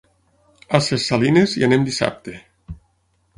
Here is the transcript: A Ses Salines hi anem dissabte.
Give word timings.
A 0.77 0.79
Ses 0.85 1.03
Salines 1.09 1.53
hi 1.59 1.67
anem 1.69 1.85
dissabte. 1.91 2.35